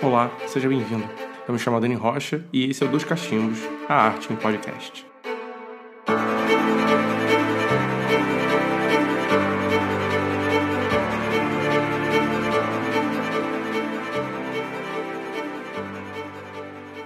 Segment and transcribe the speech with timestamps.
[0.00, 1.04] Olá, seja bem-vindo.
[1.48, 5.04] Eu me chamo Dani Rocha e esse é o Dos Cachimbos, a arte em podcast.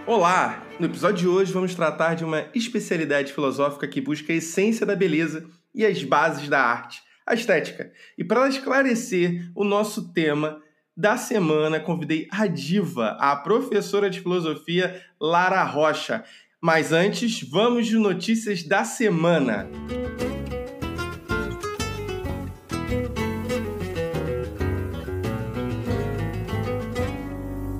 [0.07, 0.63] Olá!
[0.79, 4.95] No episódio de hoje vamos tratar de uma especialidade filosófica que busca a essência da
[4.95, 7.91] beleza e as bases da arte, a estética.
[8.19, 10.61] E para esclarecer o nosso tema,
[10.97, 16.25] da semana, convidei a diva, a professora de filosofia Lara Rocha.
[16.61, 19.69] Mas antes, vamos de notícias da semana.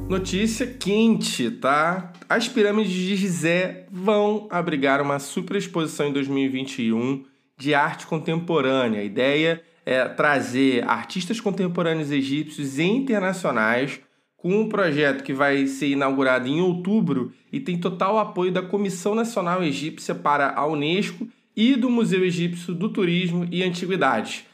[0.09, 2.13] Notícia quente, tá?
[2.29, 7.25] As pirâmides de Gizé vão abrigar uma super exposição em 2021
[7.57, 9.01] de arte contemporânea.
[9.01, 14.01] A ideia é, trazer artistas contemporâneos egípcios e internacionais
[14.37, 19.15] com um projeto que vai ser inaugurado em outubro e tem total apoio da Comissão
[19.15, 24.45] Nacional Egípcia para a Unesco e do Museu Egípcio do Turismo e Antiguidades.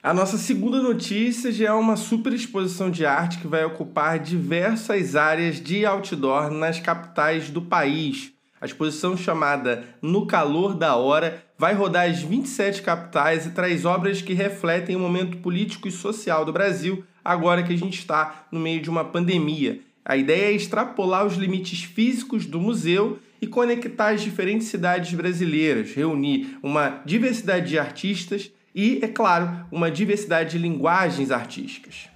[0.00, 5.16] A nossa segunda notícia já é uma super exposição de arte que vai ocupar diversas
[5.16, 8.35] áreas de outdoor nas capitais do país.
[8.60, 14.22] A exposição chamada No Calor da Hora vai rodar as 27 capitais e traz obras
[14.22, 18.58] que refletem o momento político e social do Brasil, agora que a gente está no
[18.58, 19.80] meio de uma pandemia.
[20.04, 25.92] A ideia é extrapolar os limites físicos do museu e conectar as diferentes cidades brasileiras,
[25.92, 32.08] reunir uma diversidade de artistas e, é claro, uma diversidade de linguagens artísticas.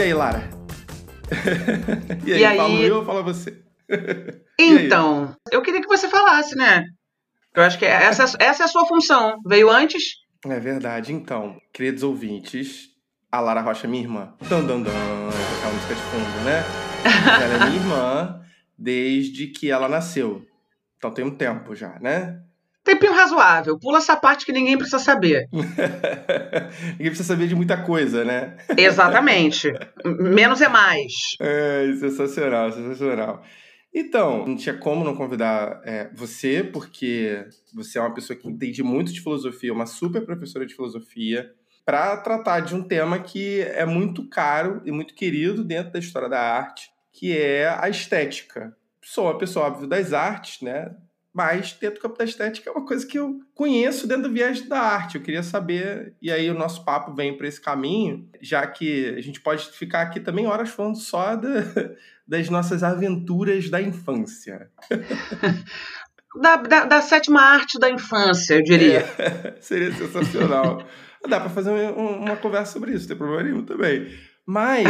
[0.00, 0.48] E aí, Lara?
[2.24, 2.56] e aí, e aí...
[2.56, 3.62] falo eu ou fala você?
[4.58, 6.86] então, eu queria que você falasse, né?
[7.54, 9.36] Eu acho que essa, essa é a sua função.
[9.44, 10.14] Veio antes?
[10.46, 11.12] É verdade.
[11.12, 12.88] Então, queridos ouvintes,
[13.30, 14.32] a Lara Rocha é minha irmã.
[14.48, 14.90] Dan, dan, dan,
[15.58, 16.64] aquela música de fundo, né?
[17.44, 18.40] Ela é minha irmã
[18.78, 20.46] desde que ela nasceu.
[20.96, 22.40] Então tem um tempo já, né?
[22.84, 23.78] Tempinho razoável.
[23.78, 25.48] Pula essa parte que ninguém precisa saber.
[25.52, 28.56] ninguém precisa saber de muita coisa, né?
[28.76, 29.72] Exatamente.
[30.04, 31.12] Menos é mais.
[31.40, 33.44] É, sensacional, sensacional.
[33.92, 38.82] Então, não tinha como não convidar é, você, porque você é uma pessoa que entende
[38.82, 41.52] muito de filosofia, uma super professora de filosofia,
[41.84, 46.28] para tratar de um tema que é muito caro e muito querido dentro da história
[46.28, 48.76] da arte, que é a estética.
[49.02, 50.94] Sou uma pessoa, óbvio, das artes, né?
[51.32, 55.16] Mas campo da estética é uma coisa que eu conheço dentro do viés da arte.
[55.16, 59.20] Eu queria saber, e aí o nosso papo vem para esse caminho, já que a
[59.20, 61.48] gente pode ficar aqui também horas falando só da,
[62.26, 64.70] das nossas aventuras da infância.
[66.40, 69.00] Da, da, da, sétima arte da infância, eu diria.
[69.18, 70.86] É, seria sensacional.
[71.28, 74.16] Dá para fazer uma, uma, conversa sobre isso, não tem problema nenhum também.
[74.46, 74.86] Mas,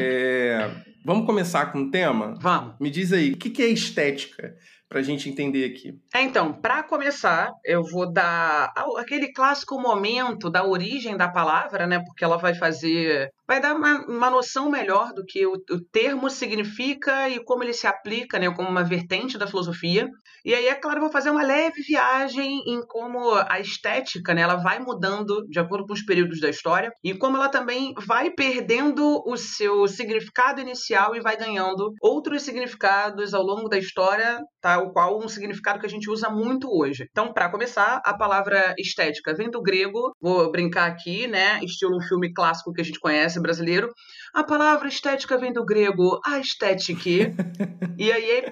[0.00, 0.70] é,
[1.04, 2.36] vamos começar com um tema?
[2.40, 2.74] Vamos.
[2.80, 4.56] Me diz aí, o que é estética?
[4.90, 5.96] para a gente entender aqui?
[6.12, 12.00] É, então, para começar, eu vou dar aquele clássico momento da origem da palavra, né?
[12.04, 16.30] Porque ela vai fazer vai dar uma, uma noção melhor do que o, o, termo
[16.30, 20.08] significa e como ele se aplica, né, como uma vertente da filosofia.
[20.44, 24.42] E aí, é claro, eu vou fazer uma leve viagem em como a estética, né,
[24.42, 28.30] ela vai mudando de acordo com os períodos da história e como ela também vai
[28.30, 34.78] perdendo o seu significado inicial e vai ganhando outros significados ao longo da história, tá?
[34.78, 37.06] O qual um significado que a gente usa muito hoje.
[37.10, 42.02] Então, para começar, a palavra estética vem do grego, vou brincar aqui, né, estilo um
[42.02, 43.92] filme clássico que a gente conhece brasileiro.
[44.34, 47.00] A palavra estética vem do grego a estética.
[47.98, 48.50] e aí é.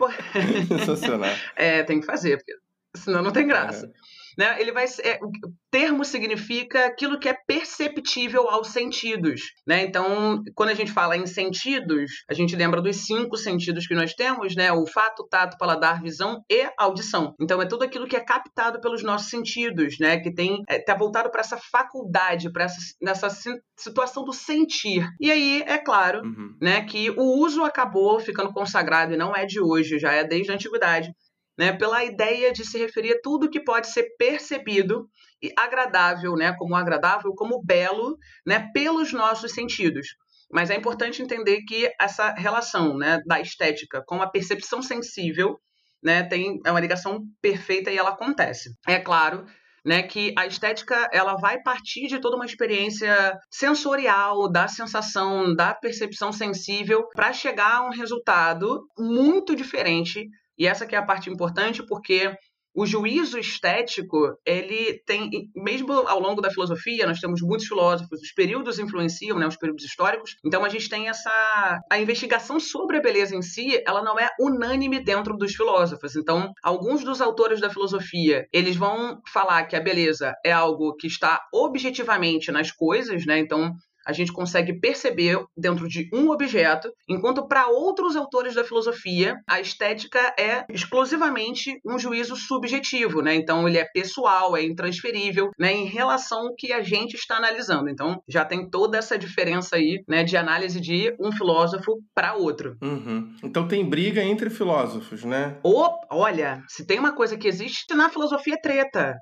[0.67, 1.31] Sensacional.
[1.57, 2.53] é, tem que fazer, porque
[2.97, 3.87] senão não tem graça.
[3.87, 4.18] É.
[4.39, 4.61] Né?
[4.61, 5.31] Ele vai é, o
[5.69, 9.83] termo significa aquilo que é perceptível aos sentidos, né?
[9.83, 14.15] Então, quando a gente fala em sentidos, a gente lembra dos cinco sentidos que nós
[14.15, 14.73] temos, né?
[14.73, 17.35] O fato, tato, paladar, visão e audição.
[17.41, 20.19] Então, é tudo aquilo que é captado pelos nossos sentidos, né?
[20.19, 23.29] Que tem é, tá voltado para essa faculdade, para essa nessa
[23.77, 25.09] situação do sentir.
[25.21, 26.57] E aí, é claro, uhum.
[26.61, 30.51] né, que o uso acabou ficando consagrado e não é de hoje, já é desde
[30.51, 31.13] a antiguidade
[31.59, 35.09] né, pela ideia de se referir a tudo que pode ser percebido
[35.43, 38.17] e agradável, né, como agradável, como belo,
[38.47, 40.09] né, pelos nossos sentidos.
[40.51, 45.59] Mas é importante entender que essa relação, né, da estética com a percepção sensível,
[46.03, 48.71] né, tem é uma ligação perfeita e ela acontece.
[48.87, 49.45] É claro,
[49.85, 55.75] né, que a estética ela vai partir de toda uma experiência sensorial, da sensação, da
[55.75, 60.29] percepção sensível para chegar a um resultado muito diferente.
[60.59, 62.37] E essa que é a parte importante, porque
[62.75, 68.33] o juízo estético, ele tem, mesmo ao longo da filosofia, nós temos muitos filósofos, os
[68.33, 73.01] períodos influenciam, né, os períodos históricos, então a gente tem essa, a investigação sobre a
[73.01, 77.69] beleza em si, ela não é unânime dentro dos filósofos, então alguns dos autores da
[77.69, 83.41] filosofia, eles vão falar que a beleza é algo que está objetivamente nas coisas, né,
[83.41, 83.75] então
[84.09, 89.61] a gente consegue perceber dentro de um objeto, enquanto para outros autores da filosofia, a
[89.61, 93.35] estética é exclusivamente um juízo subjetivo, né?
[93.35, 97.91] Então ele é pessoal, é intransferível, né, em relação ao que a gente está analisando.
[97.91, 102.77] Então já tem toda essa diferença aí, né, de análise de um filósofo para outro.
[102.83, 103.37] Uhum.
[103.45, 105.59] Então tem briga entre filósofos, né?
[105.63, 109.17] Oh, olha, se tem uma coisa que existe na filosofia é treta.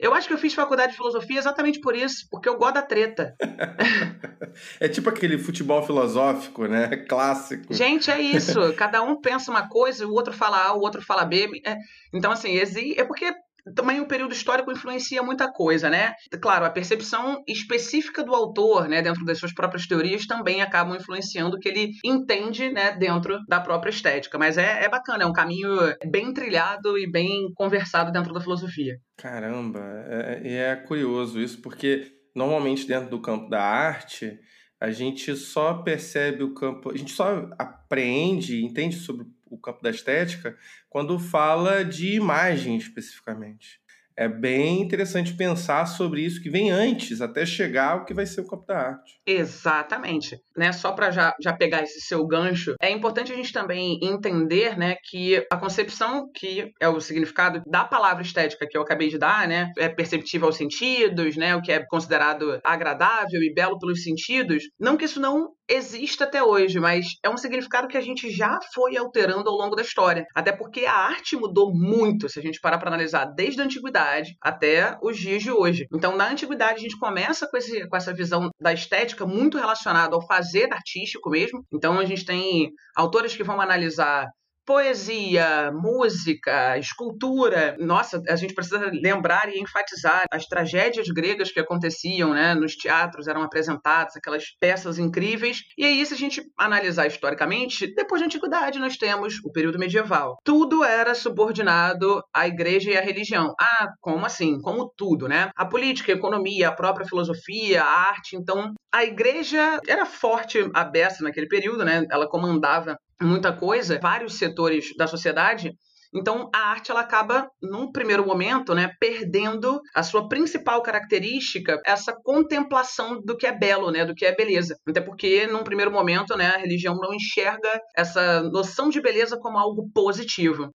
[0.00, 2.82] Eu acho que eu fiz faculdade de filosofia exatamente por isso, porque eu gosto da
[2.82, 3.36] treta.
[4.80, 6.96] é tipo aquele futebol filosófico, né?
[7.06, 7.74] Clássico.
[7.74, 8.72] Gente, é isso.
[8.74, 11.60] Cada um pensa uma coisa, o outro fala A, o outro fala B.
[11.66, 11.76] É...
[12.14, 13.30] Então, assim, é porque
[13.74, 16.12] também o período histórico influencia muita coisa, né?
[16.40, 21.56] Claro, a percepção específica do autor, né, dentro das suas próprias teorias, também acabam influenciando
[21.56, 24.38] o que ele entende, né, dentro da própria estética.
[24.38, 25.70] Mas é, é bacana, é um caminho
[26.10, 28.96] bem trilhado e bem conversado dentro da filosofia.
[29.16, 34.38] Caramba, é, é, é curioso isso, porque normalmente dentro do campo da arte,
[34.80, 39.90] a gente só percebe o campo, a gente só apreende, entende sobre o campo da
[39.90, 40.56] estética
[40.88, 43.79] quando fala de imagem especificamente.
[44.20, 48.42] É bem interessante pensar sobre isso que vem antes, até chegar ao que vai ser
[48.42, 49.18] o campo da arte.
[49.26, 50.38] Exatamente.
[50.54, 50.72] Né?
[50.72, 54.96] Só para já, já pegar esse seu gancho, é importante a gente também entender né,
[55.08, 59.48] que a concepção, que é o significado da palavra estética que eu acabei de dar,
[59.48, 64.64] né, é perceptível aos sentidos, né, o que é considerado agradável e belo pelos sentidos,
[64.78, 68.58] não que isso não existe até hoje, mas é um significado que a gente já
[68.74, 70.26] foi alterando ao longo da história.
[70.34, 74.09] Até porque a arte mudou muito, se a gente parar para analisar desde a antiguidade
[74.40, 75.86] até os dias de hoje.
[75.92, 80.14] Então, na antiguidade, a gente começa com, esse, com essa visão da estética muito relacionada
[80.14, 81.64] ao fazer artístico mesmo.
[81.72, 84.26] Então, a gente tem autores que vão analisar
[84.70, 87.76] poesia, música, escultura.
[87.80, 93.26] Nossa, a gente precisa lembrar e enfatizar as tragédias gregas que aconteciam, né, nos teatros
[93.26, 95.62] eram apresentadas aquelas peças incríveis.
[95.76, 100.36] E aí, se a gente analisar historicamente, depois da antiguidade nós temos o período medieval.
[100.44, 103.52] Tudo era subordinado à igreja e à religião.
[103.60, 104.60] Ah, como assim?
[104.60, 105.50] Como tudo, né?
[105.56, 108.36] A política, a economia, a própria filosofia, a arte.
[108.36, 112.04] Então, a igreja era forte, aberta naquele período, né?
[112.08, 115.72] Ela comandava muita coisa, vários setores da sociedade.
[116.12, 122.12] Então, a arte ela acaba, num primeiro momento, né, perdendo a sua principal característica, essa
[122.12, 124.76] contemplação do que é belo, né, do que é beleza.
[124.88, 129.56] Até porque, num primeiro momento, né, a religião não enxerga essa noção de beleza como
[129.56, 130.70] algo positivo.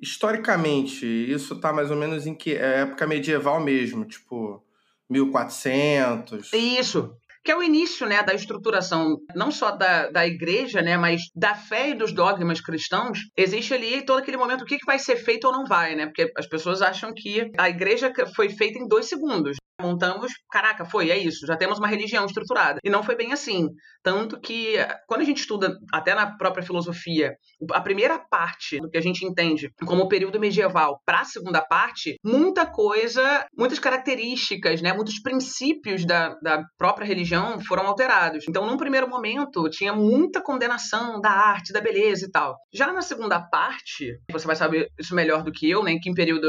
[0.00, 4.64] Historicamente, isso está mais ou menos em que é época medieval mesmo, tipo
[5.10, 6.50] 1400.
[6.52, 7.14] Isso
[7.44, 11.54] que é o início né, da estruturação não só da, da igreja, né, mas da
[11.54, 15.16] fé e dos dogmas cristãos, existe ali todo aquele momento o que, que vai ser
[15.16, 16.06] feito ou não vai, né?
[16.06, 21.10] Porque as pessoas acham que a igreja foi feita em dois segundos montamos, caraca, foi,
[21.10, 22.78] é isso, já temos uma religião estruturada.
[22.84, 23.68] E não foi bem assim.
[24.02, 27.34] Tanto que, quando a gente estuda, até na própria filosofia,
[27.72, 31.60] a primeira parte do que a gente entende como o período medieval para a segunda
[31.60, 38.44] parte, muita coisa, muitas características, né, muitos princípios da, da própria religião foram alterados.
[38.48, 42.56] Então, num primeiro momento, tinha muita condenação da arte, da beleza e tal.
[42.72, 46.08] Já na segunda parte, você vai saber isso melhor do que eu, né, em que
[46.18, 46.48] período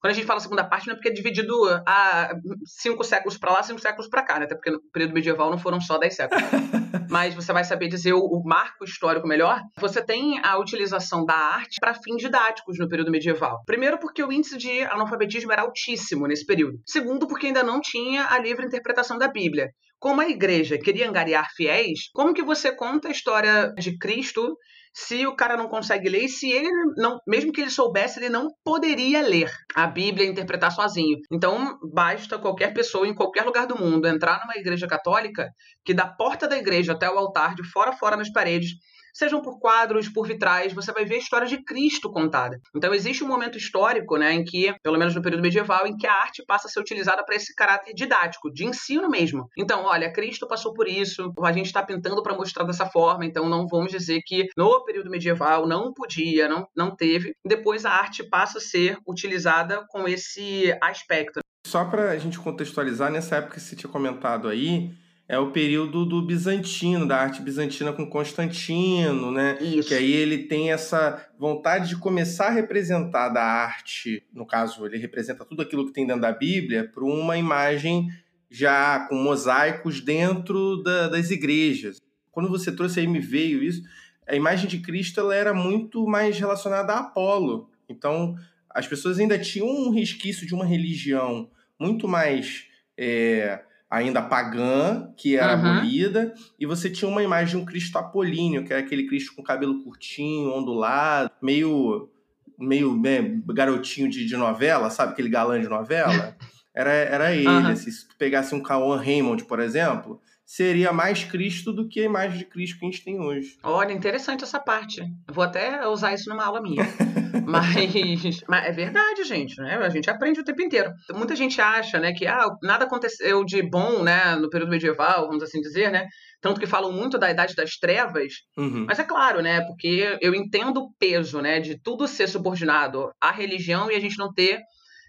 [0.00, 1.54] quando a gente fala segunda parte, não é porque é dividido
[1.86, 2.34] a
[2.64, 4.44] cinco séculos para lá, cinco séculos para cá, né?
[4.44, 6.42] Até porque no período medieval não foram só dez séculos.
[7.10, 9.60] Mas você vai saber dizer o, o marco histórico melhor.
[9.78, 13.62] Você tem a utilização da arte para fins didáticos no período medieval.
[13.64, 16.78] Primeiro, porque o índice de analfabetismo era altíssimo nesse período.
[16.84, 19.70] Segundo, porque ainda não tinha a livre interpretação da Bíblia.
[19.98, 24.56] Como a igreja queria angariar fiéis, como que você conta a história de Cristo
[24.98, 28.30] se o cara não consegue ler e se ele não, mesmo que ele soubesse, ele
[28.30, 31.18] não poderia ler a Bíblia e interpretar sozinho.
[31.30, 35.50] Então, basta qualquer pessoa em qualquer lugar do mundo entrar numa igreja católica
[35.84, 38.70] que da porta da igreja até o altar, de fora a fora nas paredes,
[39.16, 42.60] sejam por quadros, por vitrais, você vai ver a história de Cristo contada.
[42.74, 46.06] Então existe um momento histórico, né, em que, pelo menos no período medieval, em que
[46.06, 49.48] a arte passa a ser utilizada para esse caráter didático, de ensino mesmo.
[49.56, 53.48] Então, olha, Cristo passou por isso, a gente está pintando para mostrar dessa forma, então
[53.48, 57.32] não vamos dizer que no período medieval não podia, não, não teve.
[57.44, 61.40] Depois a arte passa a ser utilizada com esse aspecto.
[61.66, 64.90] Só para a gente contextualizar, nessa época que você tinha comentado aí,
[65.28, 69.58] é o período do bizantino, da arte bizantina com Constantino, né?
[69.60, 69.88] Isso.
[69.88, 74.98] Que aí ele tem essa vontade de começar a representar da arte, no caso, ele
[74.98, 78.08] representa tudo aquilo que tem dentro da Bíblia, para uma imagem
[78.48, 82.00] já com mosaicos dentro da, das igrejas.
[82.30, 83.82] Quando você trouxe aí, me veio isso,
[84.28, 87.68] a imagem de Cristo ela era muito mais relacionada a Apolo.
[87.88, 88.36] Então,
[88.70, 92.66] as pessoas ainda tinham um resquício de uma religião muito mais.
[92.96, 95.76] É, ainda pagã, que era Uhum.
[95.76, 99.42] abolida, e você tinha uma imagem de um Cristo apolíneo, que era aquele Cristo com
[99.42, 102.10] cabelo curtinho, ondulado, meio
[102.58, 105.12] meio né, garotinho de, de novela, sabe?
[105.12, 106.34] Aquele galã de novela.
[106.74, 107.46] Era, era ele.
[107.48, 107.70] Aham.
[107.72, 112.04] assim, se tu pegasse um Cauã Raymond, por exemplo, seria mais Cristo do que a
[112.04, 113.58] imagem de Cristo que a gente tem hoje.
[113.64, 115.02] Olha, interessante essa parte.
[115.28, 116.84] Vou até usar isso numa aula minha.
[117.44, 119.74] mas, mas é verdade, gente, né?
[119.76, 120.92] A gente aprende o tempo inteiro.
[121.14, 125.42] Muita gente acha, né, que ah, nada aconteceu de bom, né, no período medieval, vamos
[125.42, 126.06] assim dizer, né?
[126.40, 128.84] Tanto que falam muito da idade das trevas, Uhum.
[128.86, 129.60] mas é claro, né?
[129.62, 134.16] Porque eu entendo o peso, né, de tudo ser subordinado à religião e a gente
[134.16, 134.60] não ter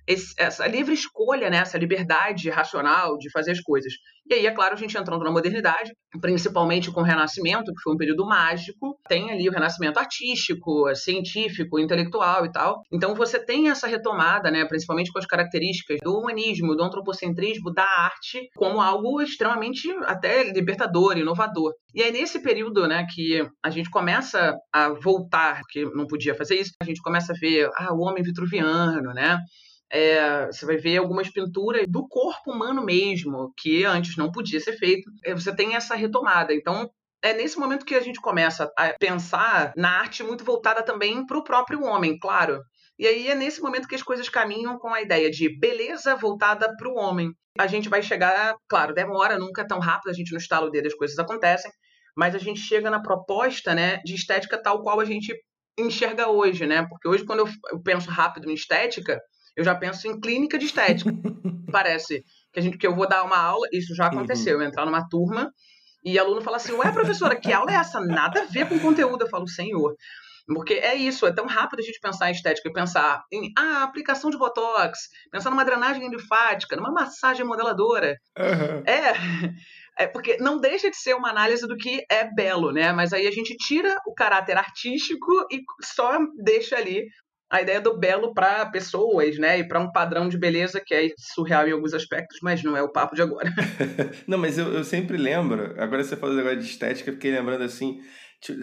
[0.07, 3.93] esse- essa livre escolha, né, essa liberdade racional de fazer as coisas.
[4.29, 7.93] E aí, é claro, a gente entrando na modernidade, principalmente com o Renascimento, que foi
[7.93, 12.81] um período mágico, tem ali o Renascimento artístico, científico, intelectual e tal.
[12.91, 17.83] Então você tem essa retomada, né, principalmente com as características do humanismo, do antropocentrismo, da
[17.85, 21.73] arte, como algo extremamente até libertador, inovador.
[21.93, 26.55] E aí, nesse período, né, que a gente começa a voltar, que não podia fazer
[26.55, 29.37] isso, a gente começa a ver ah, o homem vitruviano, né?
[29.89, 34.73] É, você vai ver algumas pinturas do corpo humano mesmo, que antes não podia ser
[34.77, 35.09] feito.
[35.23, 36.53] É, Você tem essa retomada.
[36.53, 36.89] Então,
[37.21, 41.37] é nesse momento que a gente começa a pensar na arte muito voltada também para
[41.37, 42.61] o próprio homem, claro.
[42.99, 46.75] E aí é nesse momento que as coisas caminham com a ideia de beleza voltada
[46.75, 47.31] para o homem.
[47.57, 50.69] A gente vai chegar, claro, demora, nunca é tão rápido, a gente no estalo o
[50.69, 51.71] dedo as coisas acontecem,
[52.15, 55.33] mas a gente chega na proposta, né, de estética tal qual a gente
[55.77, 56.87] enxerga hoje, né?
[56.89, 59.19] Porque hoje quando eu penso rápido em estética,
[59.57, 61.11] eu já penso em clínica de estética.
[61.71, 62.23] Parece
[62.53, 65.09] que a gente que eu vou dar uma aula, isso já aconteceu, eu entrar numa
[65.09, 65.51] turma
[66.05, 67.99] e aluno fala assim: "Ué, professora, que aula é essa?
[67.99, 69.25] Nada a ver com conteúdo".
[69.25, 69.95] Eu falo: "Senhor,
[70.47, 73.83] porque é isso, é tão rápido a gente pensar em estética e pensar em ah,
[73.83, 78.15] aplicação de botox, pensar numa drenagem linfática, numa massagem modeladora.
[78.37, 78.83] Aham.
[78.87, 82.93] É, é porque não deixa de ser uma análise do que é belo, né?
[82.93, 87.03] Mas aí a gente tira o caráter artístico e só deixa ali
[87.49, 89.59] a ideia do belo para pessoas, né?
[89.59, 92.81] E para um padrão de beleza que é surreal em alguns aspectos, mas não é
[92.81, 93.49] o papo de agora.
[94.27, 98.01] Não, mas eu, eu sempre lembro, agora você falou agora de estética, fiquei lembrando assim,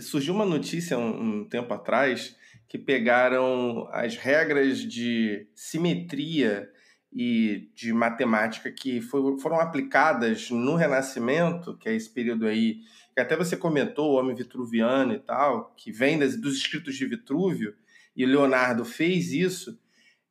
[0.01, 2.37] surgiu uma notícia um, um tempo atrás
[2.69, 6.69] que pegaram as regras de simetria
[7.13, 12.79] e de matemática que foi- foram aplicadas no Renascimento, que é esse período aí,
[13.15, 17.07] que até você comentou, o homem vitruviano e tal, que vem das- dos escritos de
[17.07, 17.75] Vitrúvio,
[18.17, 19.79] e o Leonardo fez isso,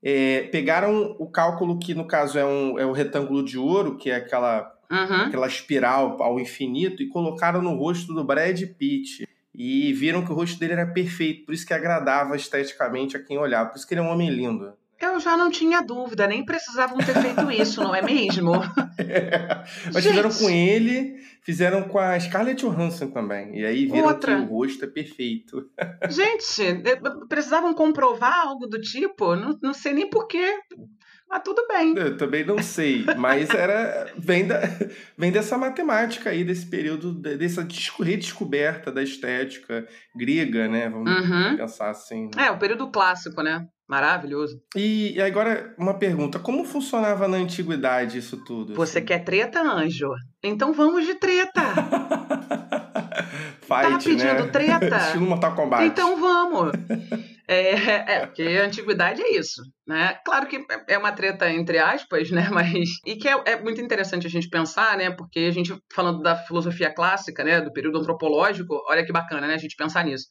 [0.01, 4.09] é, pegaram o cálculo que, no caso, é, um, é o retângulo de ouro, que
[4.09, 5.21] é aquela, Uhum.
[5.27, 9.27] aquela espiral ao infinito, e colocaram no rosto do Brad Pitt.
[9.55, 13.37] E viram que o rosto dele era perfeito, por isso que agradava esteticamente a quem
[13.37, 14.73] olhava, por isso que ele é um homem lindo.
[14.99, 18.51] Eu já não tinha dúvida, nem precisavam ter feito isso, não é mesmo?
[19.93, 23.59] Mas fizeram com ele, fizeram com a Scarlett Johansson também.
[23.59, 24.35] E aí viram Outra.
[24.35, 25.69] que o rosto é perfeito.
[26.09, 29.35] Gente, eh, precisavam comprovar algo do tipo?
[29.35, 30.59] Não, não sei nem porquê,
[31.29, 31.95] mas tudo bem.
[31.97, 34.59] Eu também não sei, mas era vem, da,
[35.17, 40.89] vem dessa matemática aí, desse período, de- dessa desco- redescoberta da estética grega, né?
[40.89, 41.57] Vamos Uhum.
[41.57, 42.29] pensar assim.
[42.35, 42.47] né?
[42.47, 43.65] É, o período clássico, né?
[43.93, 44.59] Maravilhoso.
[44.75, 48.73] E, e agora, uma pergunta: como funcionava na antiguidade isso tudo?
[48.73, 49.05] Você assim?
[49.05, 50.09] quer treta, anjo?
[50.41, 51.61] Então vamos de treta.
[53.61, 54.49] Fight, Tá pedindo né?
[54.51, 54.97] treta?
[55.05, 55.85] Estilo Mortal Kombat.
[55.85, 56.71] Então vamos.
[57.47, 60.17] É, é, porque a antiguidade é isso, né?
[60.25, 62.49] Claro que é uma treta entre aspas, né?
[62.51, 65.11] Mas e que é, é muito interessante a gente pensar, né?
[65.11, 67.61] Porque a gente falando da filosofia clássica, né?
[67.61, 69.53] Do período antropológico, olha que bacana, né?
[69.53, 70.25] A gente pensar nisso.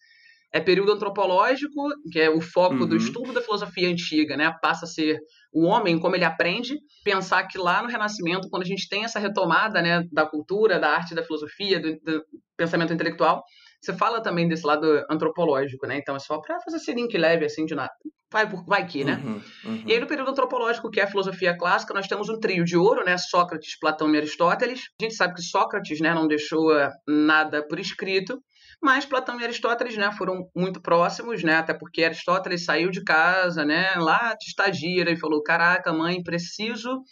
[0.54, 2.96] É período antropológico, que é o foco do Uhum.
[2.98, 4.52] estudo da filosofia antiga, né?
[4.60, 5.18] Passa a ser
[5.52, 6.76] o homem como ele aprende.
[7.04, 10.02] Pensar que lá no Renascimento, quando a gente tem essa retomada, né?
[10.12, 12.22] Da cultura, da arte, da filosofia, do, do
[12.56, 13.42] pensamento intelectual,
[13.84, 15.96] Você fala também desse lado antropológico, né?
[15.98, 17.90] Então é só para fazer esse link leve, assim, de nada.
[18.32, 19.20] Vai, vai que, né?
[19.24, 19.84] Uhum, uhum.
[19.86, 22.76] E aí, no período antropológico, que é a filosofia clássica, nós temos um trio de
[22.76, 23.18] ouro, né?
[23.18, 24.82] Sócrates, Platão e Aristóteles.
[25.00, 26.70] A gente sabe que Sócrates, né, não deixou
[27.08, 28.38] nada por escrito,
[28.82, 31.56] mas Platão e Aristóteles, né, foram muito próximos, né?
[31.56, 37.02] Até porque Aristóteles saiu de casa, né, lá de estagira e falou: "Caraca, mãe, preciso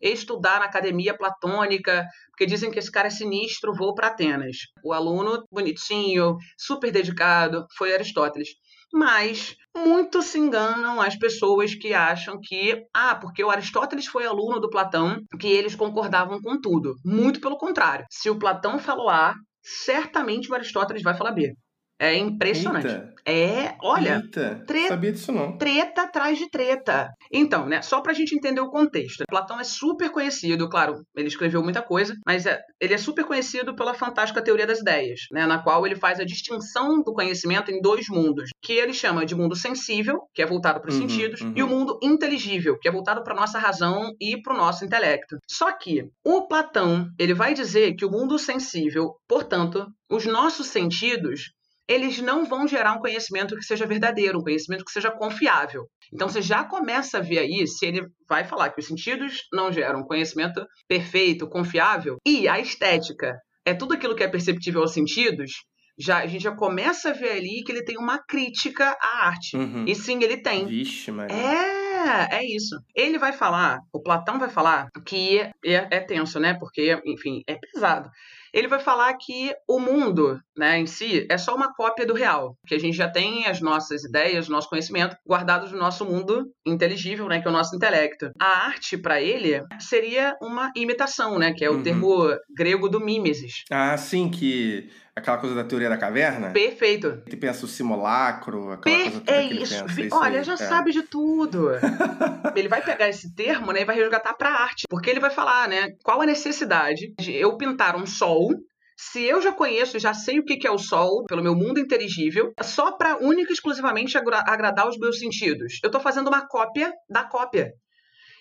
[0.00, 4.56] estudar na academia platônica, porque dizem que esse cara é sinistro, vou para Atenas.
[4.84, 8.48] O aluno bonitinho, super dedicado, foi Aristóteles.
[8.92, 14.60] Mas muito se enganam as pessoas que acham que, ah, porque o Aristóteles foi aluno
[14.60, 16.94] do Platão, que eles concordavam com tudo.
[17.04, 18.06] Muito pelo contrário.
[18.10, 19.34] Se o Platão falou A,
[19.68, 21.54] certamente o Aristóteles vai falar B.
[22.00, 22.86] É impressionante.
[22.86, 23.18] Eita.
[23.26, 24.62] É, olha, Eita.
[24.66, 25.58] Treta, sabia disso não.
[25.58, 27.10] Treta atrás de treta.
[27.32, 29.24] Então, né, só pra gente entender o contexto.
[29.28, 33.74] Platão é super conhecido, claro, ele escreveu muita coisa, mas é, ele é super conhecido
[33.74, 37.80] pela fantástica teoria das ideias, né, na qual ele faz a distinção do conhecimento em
[37.80, 41.40] dois mundos, que ele chama de mundo sensível, que é voltado para os uhum, sentidos,
[41.40, 41.52] uhum.
[41.56, 45.36] e o mundo inteligível, que é voltado para nossa razão e para o nosso intelecto.
[45.50, 51.50] Só que o Platão, ele vai dizer que o mundo sensível, portanto, os nossos sentidos
[51.88, 55.88] eles não vão gerar um conhecimento que seja verdadeiro, um conhecimento que seja confiável.
[56.12, 59.72] Então você já começa a ver aí se ele vai falar que os sentidos não
[59.72, 64.92] geram um conhecimento perfeito, confiável, e a estética é tudo aquilo que é perceptível aos
[64.92, 65.52] sentidos,
[65.98, 69.56] já, a gente já começa a ver ali que ele tem uma crítica à arte.
[69.56, 69.84] Uhum.
[69.86, 70.64] E sim, ele tem.
[70.64, 71.34] Vixe, Maria.
[71.34, 72.76] É, é isso.
[72.94, 76.54] Ele vai falar, o Platão vai falar que é, é tenso, né?
[76.54, 78.08] Porque, enfim, é pesado
[78.52, 82.56] ele vai falar que o mundo, né, em si, é só uma cópia do real,
[82.66, 87.26] que a gente já tem as nossas ideias, nosso conhecimento guardados no nosso mundo inteligível,
[87.28, 88.30] né, que é o nosso intelecto.
[88.40, 91.82] A arte para ele seria uma imitação, né, que é o uhum.
[91.82, 93.64] termo grego do mimesis.
[93.70, 96.50] Ah, sim, que aquela coisa da teoria da caverna?
[96.50, 97.22] Perfeito.
[97.26, 99.84] Ele pensa o simulacro, aquela per coisa toda é que isso.
[99.84, 100.44] Pensa, isso Olha, aí.
[100.44, 100.56] já é.
[100.56, 101.70] sabe de tudo.
[102.56, 105.68] ele vai pegar esse termo, né, e vai resgatar para arte, porque ele vai falar,
[105.68, 108.50] né, qual a necessidade de eu pintar um sol
[108.96, 111.78] se eu já conheço e já sei o que é o sol pelo meu mundo
[111.78, 115.78] inteligível, só para única e exclusivamente agradar os meus sentidos.
[115.84, 117.72] Eu estou fazendo uma cópia da cópia.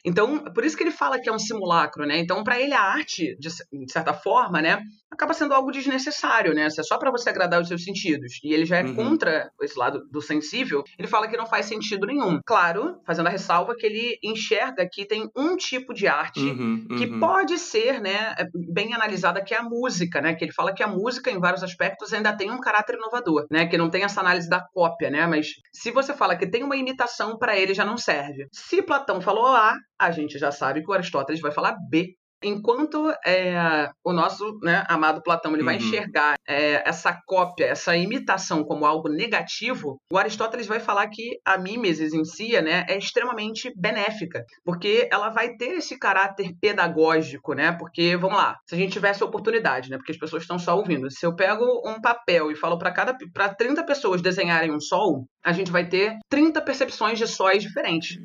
[0.04, 2.18] Então, por isso que ele fala que é um simulacro, né?
[2.18, 3.50] Então, para ele a arte, de,
[3.92, 4.80] certa forma, né,
[5.12, 6.70] acaba sendo algo desnecessário, né?
[6.70, 8.40] Se é só para você agradar os seus sentidos.
[8.44, 8.96] E ele já é uhum.
[8.96, 10.84] contra esse lado do sensível.
[10.98, 12.40] Ele fala que não faz sentido nenhum.
[12.46, 16.98] Claro, fazendo a ressalva que ele enxerga que tem um tipo de arte uhum, uhum.
[16.98, 18.36] que pode ser, né,
[18.74, 20.36] bem analisada, que é a música, né?
[20.36, 23.66] Que ele fala que a música, em vários aspectos, ainda tem um caráter inovador, né?
[23.66, 25.26] Que não tem essa análise da cópia, né?
[25.26, 28.48] Mas se você fala que tem uma imitação, para ele já não serve.
[28.52, 33.12] Se Platão falou A, a gente já sabe que o Aristóteles vai falar B Enquanto
[33.26, 35.66] é, o nosso né, amado Platão ele uhum.
[35.66, 41.40] vai enxergar é, essa cópia, essa imitação como algo negativo, o Aristóteles vai falar que
[41.44, 47.54] a mimesis em si né, é extremamente benéfica, porque ela vai ter esse caráter pedagógico,
[47.54, 47.72] né?
[47.72, 49.98] Porque, vamos lá, se a gente tivesse oportunidade, né?
[49.98, 51.10] Porque as pessoas estão só ouvindo.
[51.12, 55.26] Se eu pego um papel e falo para cada para 30 pessoas desenharem um sol,
[55.44, 58.18] a gente vai ter 30 percepções de sóis diferentes.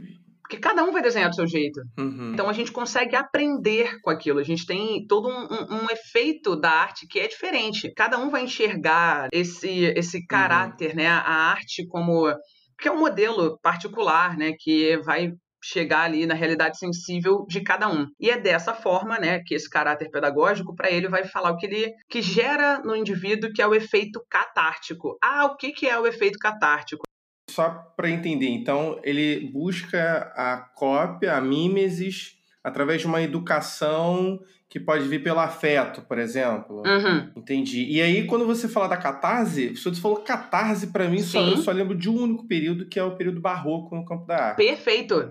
[0.53, 1.81] Porque cada um vai desenhar do seu jeito.
[1.99, 2.33] Uhum.
[2.35, 4.39] Então a gente consegue aprender com aquilo.
[4.39, 7.91] A gente tem todo um, um, um, efeito da arte que é diferente.
[7.97, 10.27] Cada um vai enxergar esse, esse uhum.
[10.29, 10.97] caráter, uhum.
[10.97, 11.07] né?
[11.07, 12.31] A arte como.
[12.79, 14.53] que é um modelo particular, né?
[14.59, 15.33] Que vai
[15.65, 18.07] chegar ali na realidade sensível de cada um.
[18.21, 21.67] E é dessa forma, né, que esse caráter pedagógico para ele vai falar o que
[21.67, 25.17] ele que gera no indivíduo que é o efeito catártico.
[25.23, 27.05] Ah, o que que é o efeito catártico?
[27.53, 32.33] Só para entender, então ele busca a cópia, a mimesis,
[32.65, 36.83] através de uma educação que pode vir pelo afeto, por exemplo.
[36.87, 37.31] Uhum.
[37.37, 37.85] Entendi.
[37.91, 41.71] E aí, quando você fala da catarse, você falou catarse, para mim, só, eu só
[41.73, 44.57] lembro de um único período, que é o período barroco no campo da arte.
[44.57, 45.31] Perfeito.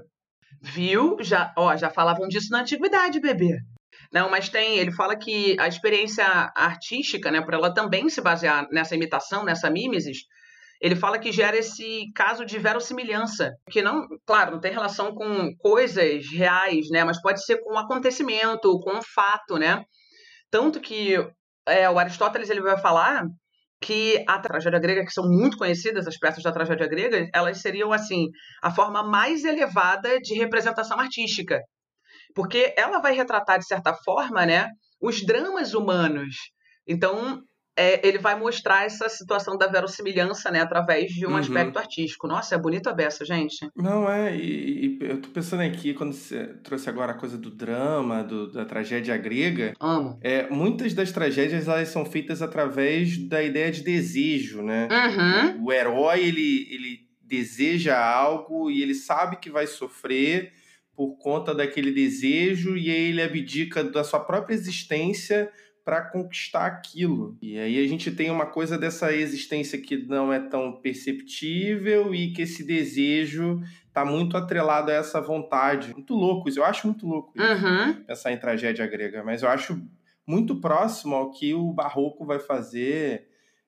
[0.61, 1.17] Viu?
[1.21, 3.57] Já, ó, já falavam disso na antiguidade, bebê.
[4.13, 6.23] Não, mas tem, ele fala que a experiência
[6.55, 10.19] artística, né, por ela também se basear nessa imitação, nessa mimesis,
[10.81, 15.55] ele fala que gera esse caso de verossimilhança, que não, claro, não tem relação com
[15.59, 17.03] coisas reais, né?
[17.03, 19.83] Mas pode ser com um acontecimento, com um fato, né?
[20.49, 21.15] Tanto que
[21.67, 23.23] é, o Aristóteles ele vai falar
[23.79, 27.93] que a tragédia grega, que são muito conhecidas, as peças da tragédia grega, elas seriam,
[27.93, 28.27] assim,
[28.61, 31.59] a forma mais elevada de representação artística.
[32.35, 34.67] Porque ela vai retratar, de certa forma, né,
[34.99, 36.35] os dramas humanos.
[36.87, 37.41] Então,
[37.77, 41.37] é, ele vai mostrar essa situação da verossimilhança, né, através de um uhum.
[41.37, 42.27] aspecto artístico.
[42.27, 43.67] Nossa, é bonito a beça, gente.
[43.75, 47.49] Não, é, e, e, eu tô pensando aqui, quando você trouxe agora a coisa do
[47.49, 49.73] drama, do, da tragédia grega.
[49.79, 50.19] Amo.
[50.21, 54.87] É, muitas das tragédias, elas são feitas através da ideia de desejo, né?
[54.91, 55.63] Uhum.
[55.63, 60.51] O, o herói, ele, ele deseja algo e ele sabe que vai sofrer
[60.93, 65.49] por conta daquele desejo e aí ele abdica da sua própria existência
[65.83, 67.37] para conquistar aquilo.
[67.41, 72.31] E aí a gente tem uma coisa dessa existência que não é tão perceptível e
[72.31, 75.93] que esse desejo está muito atrelado a essa vontade.
[75.93, 77.93] Muito louco isso, eu acho muito louco isso, uhum.
[78.03, 79.81] pensar em tragédia grega, mas eu acho
[80.25, 83.27] muito próximo ao que o barroco vai fazer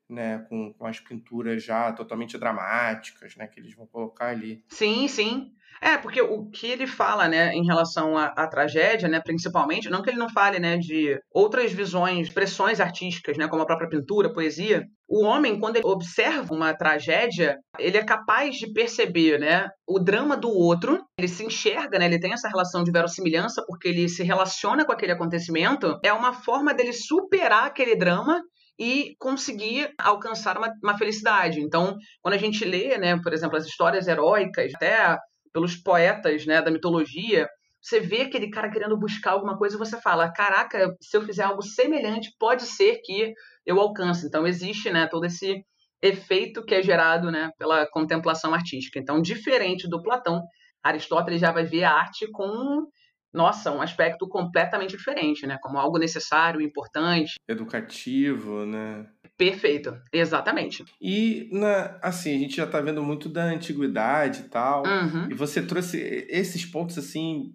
[0.10, 4.64] né, com, com as pinturas já totalmente dramáticas, né, que eles vão colocar ali.
[4.70, 5.52] Sim, sim.
[5.82, 10.02] É, porque o que ele fala, né, em relação à, à, tragédia, né, principalmente, não
[10.02, 14.34] que ele não fale, né, de outras visões, expressões artísticas, né, como a própria pintura,
[14.34, 20.00] poesia, o homem, quando ele observa uma tragédia, ele é capaz de perceber, né, o
[20.00, 24.08] drama do outro, ele se enxerga, né, ele tem essa relação de verossimilhança porque ele
[24.10, 28.42] se relaciona com aquele acontecimento, é uma forma dele superar aquele drama
[28.80, 31.62] e conseguir alcançar uma, uma, felicidade.
[31.62, 35.18] Então, quando a gente lê, né, por exemplo, as histórias heróicas, até
[35.54, 37.48] pelos poetas né, da mitologia,
[37.80, 41.44] você vê aquele cara querendo buscar alguma coisa e você fala: caraca, se eu fizer
[41.44, 43.34] algo semelhante, pode ser que
[43.66, 44.26] eu alcance.
[44.26, 45.64] Então, existe né, todo esse
[46.02, 49.00] efeito que é gerado né, pela contemplação artística.
[49.00, 50.42] Então, diferente do Platão,
[50.82, 52.88] Aristóteles já vai ver a arte com
[53.34, 55.58] nossa, um aspecto completamente diferente, né?
[55.60, 57.34] Como algo necessário, importante.
[57.48, 59.08] Educativo, né?
[59.38, 60.86] Perfeito, exatamente.
[61.02, 64.84] E, na, assim, a gente já está vendo muito da antiguidade e tal.
[64.86, 65.32] Uhum.
[65.32, 65.98] E você trouxe
[66.30, 67.54] esses pontos, assim,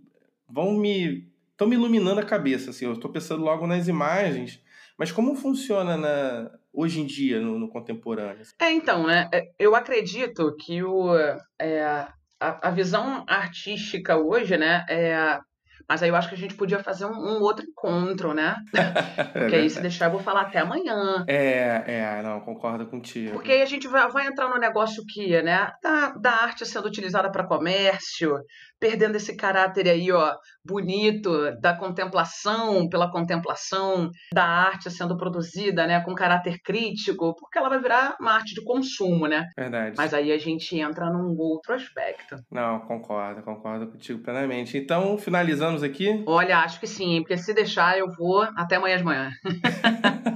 [0.49, 1.29] vão me.
[1.53, 2.85] estão me iluminando a cabeça, assim.
[2.85, 4.61] Eu estou pensando logo nas imagens.
[4.99, 8.43] Mas como funciona na, hoje em dia, no, no contemporâneo?
[8.61, 9.31] É, então, né?
[9.33, 11.15] É, eu acredito que o,
[11.61, 12.09] é,
[12.41, 15.41] a, a visão artística hoje, né, é
[15.89, 18.57] mas aí eu acho que a gente podia fazer um, um outro encontro, né?
[19.33, 21.25] Porque aí se deixar eu vou falar até amanhã.
[21.27, 23.33] É, é, não, concordo contigo.
[23.33, 25.71] Porque aí a gente vai, vai entrar no negócio que, né?
[25.83, 28.39] Da, da arte sendo utilizada para comércio,
[28.79, 30.35] perdendo esse caráter aí, ó,
[30.69, 37.71] bonito da contemplação pela contemplação, da arte sendo produzida, né, com caráter crítico, porque ela
[37.71, 39.47] vai virar uma arte de consumo, né?
[39.57, 39.95] Verdade.
[39.97, 42.37] Mas aí a gente entra num outro aspecto.
[42.53, 44.77] Não, concordo, concordo contigo plenamente.
[44.77, 46.23] Então, finalizamos aqui?
[46.27, 49.31] Olha, acho que sim, porque se deixar eu vou até amanhã de manhã.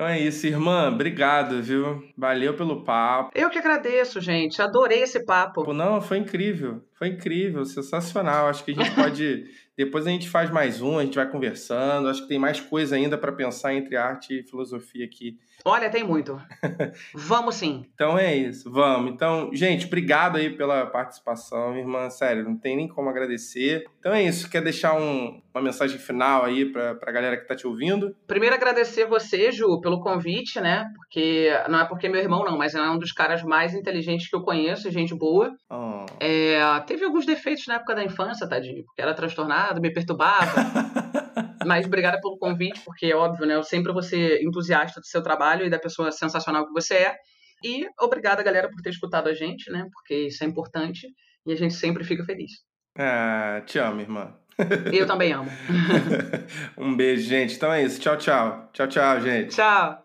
[0.00, 0.88] Então é isso, irmã.
[0.88, 2.02] Obrigado, viu?
[2.16, 3.32] Valeu pelo papo.
[3.34, 4.62] Eu que agradeço, gente.
[4.62, 5.74] Adorei esse papo.
[5.74, 6.82] Não, foi incrível.
[6.94, 8.48] Foi incrível, sensacional.
[8.48, 9.44] Acho que a gente pode
[9.84, 12.08] depois a gente faz mais um, a gente vai conversando.
[12.08, 15.38] Acho que tem mais coisa ainda para pensar entre arte e filosofia aqui.
[15.64, 16.40] Olha, tem muito.
[17.14, 17.86] vamos sim.
[17.94, 19.12] Então é isso, vamos.
[19.12, 22.10] Então, gente, obrigado aí pela participação, irmã.
[22.10, 23.86] Sério, não tem nem como agradecer.
[23.98, 24.50] Então é isso.
[24.50, 28.14] Quer deixar um, uma mensagem final aí para a galera que está te ouvindo?
[28.26, 30.86] Primeiro, agradecer você, Ju, pelo convite, né?
[30.96, 34.28] Porque não é porque é meu irmão, não, mas é um dos caras mais inteligentes
[34.28, 35.52] que eu conheço, gente boa.
[35.68, 36.06] Oh.
[36.20, 40.54] É, teve alguns defeitos na época da infância, tadinho, porque era transtornado me perturbava.
[41.66, 43.54] Mas obrigada pelo convite, porque é óbvio, né?
[43.54, 47.16] Eu sempre vou ser entusiasta do seu trabalho e da pessoa sensacional que você é.
[47.62, 49.86] E obrigada, galera, por ter escutado a gente, né?
[49.92, 51.06] Porque isso é importante
[51.46, 52.52] e a gente sempre fica feliz.
[52.98, 54.39] Ah, te amo, irmã.
[54.92, 55.50] Eu também amo.
[56.76, 57.54] um beijo, gente.
[57.54, 58.00] Então é isso.
[58.00, 58.70] Tchau, tchau.
[58.72, 59.54] Tchau, tchau, gente.
[59.54, 60.04] Tchau.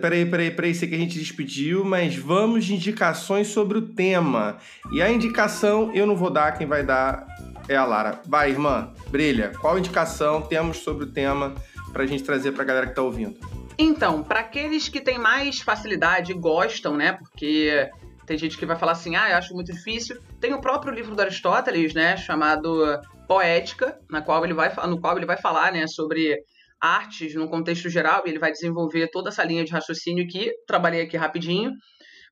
[0.00, 4.58] Peraí, peraí, peraí, sei que a gente despediu, mas vamos de indicações sobre o tema.
[4.92, 7.26] E a indicação eu não vou dar, quem vai dar
[7.68, 8.20] é a Lara.
[8.24, 9.52] Vai, irmã, brilha.
[9.60, 11.54] Qual indicação temos sobre o tema
[11.92, 13.36] pra gente trazer pra galera que tá ouvindo?
[13.76, 17.12] Então, para aqueles que têm mais facilidade e gostam, né?
[17.12, 17.90] Porque
[18.28, 20.20] tem gente que vai falar assim, ah, eu acho muito difícil.
[20.38, 25.16] Tem o próprio livro do Aristóteles, né, chamado Poética, na qual ele vai, no qual
[25.16, 26.36] ele vai falar, né, sobre
[26.78, 31.00] artes no contexto geral, e ele vai desenvolver toda essa linha de raciocínio que trabalhei
[31.00, 31.72] aqui rapidinho.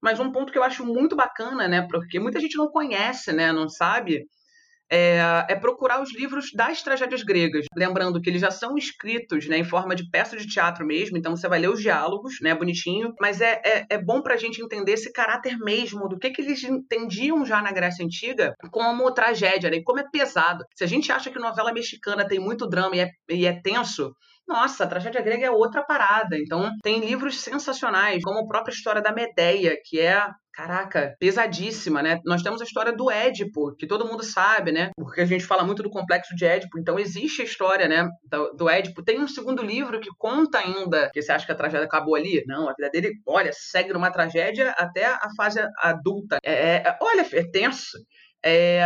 [0.02, 3.50] Mas um ponto que eu acho muito bacana, né, porque muita gente não conhece, né,
[3.50, 4.26] não sabe,
[4.90, 7.66] é, é, procurar os livros das tragédias gregas.
[7.76, 11.36] Lembrando que eles já são escritos né, em forma de peça de teatro mesmo, então
[11.36, 14.92] você vai ler os diálogos, né, bonitinho, mas é, é, é bom pra gente entender
[14.92, 19.76] esse caráter mesmo do que, que eles entendiam já na Grécia Antiga como tragédia, né,
[19.78, 20.64] e como é pesado.
[20.74, 24.12] Se a gente acha que novela mexicana tem muito drama e é, e é tenso,
[24.46, 26.38] nossa, a tragédia grega é outra parada.
[26.38, 32.18] Então, tem livros sensacionais, como a própria história da Medeia, que é caraca, pesadíssima, né?
[32.24, 34.90] Nós temos a história do Édipo, que todo mundo sabe, né?
[34.96, 38.52] Porque a gente fala muito do complexo de Édipo, então existe a história, né, do,
[38.54, 39.04] do Édipo.
[39.04, 42.42] Tem um segundo livro que conta ainda que você acha que a tragédia acabou ali?
[42.46, 46.38] Não, a vida dele, olha, segue numa tragédia até a fase adulta.
[46.42, 47.98] É, é, olha, é tenso.
[48.48, 48.80] É,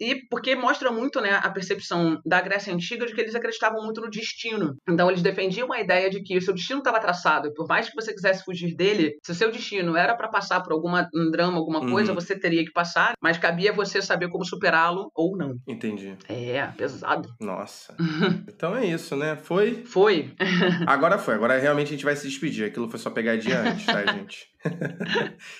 [0.00, 4.00] e porque mostra muito né, a percepção da Grécia Antiga de que eles acreditavam muito
[4.00, 4.76] no destino.
[4.88, 7.54] Então eles defendiam a ideia de que o seu destino estava traçado.
[7.54, 10.72] Por mais que você quisesse fugir dele, se o seu destino era para passar por
[10.72, 11.92] alguma, um drama, alguma uhum.
[11.92, 15.54] coisa, você teria que passar, mas cabia você saber como superá-lo ou não.
[15.68, 16.16] Entendi.
[16.28, 17.28] É, pesado.
[17.40, 17.94] Nossa.
[18.48, 19.36] então é isso, né?
[19.36, 19.84] Foi?
[19.84, 20.34] Foi.
[20.88, 21.34] Agora foi.
[21.34, 22.66] Agora realmente a gente vai se despedir.
[22.66, 24.48] Aquilo foi só pegadinha antes, tá, gente?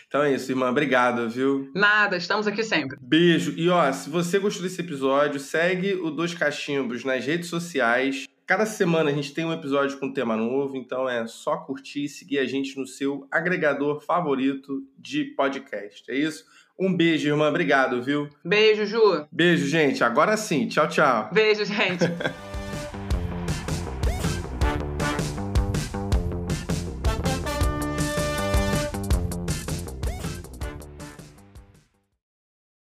[0.09, 0.71] então é isso, irmã.
[0.71, 1.71] Obrigado, viu?
[1.75, 2.97] Nada, estamos aqui sempre.
[3.45, 3.55] Beijo.
[3.57, 8.27] E ó, se você gostou desse episódio, segue o Dois Cachimbos nas redes sociais.
[8.47, 12.05] Cada semana a gente tem um episódio com um tema novo, então é só curtir
[12.05, 16.05] e seguir a gente no seu agregador favorito de podcast.
[16.11, 16.45] É isso?
[16.79, 17.49] Um beijo, irmã.
[17.49, 18.29] Obrigado, viu?
[18.45, 19.27] Beijo, Ju.
[19.31, 20.03] Beijo, gente.
[20.03, 20.69] Agora sim.
[20.69, 21.31] Tchau, tchau.
[21.33, 22.05] Beijo, gente.